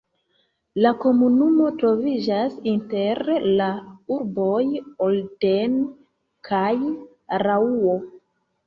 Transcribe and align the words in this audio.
La 0.85 0.93
komunumo 1.03 1.67
troviĝas 1.81 2.57
inter 2.73 3.21
la 3.61 3.69
urboj 4.17 4.59
Olten 5.11 5.79
kaj 6.51 6.65
Araŭo. 7.41 7.99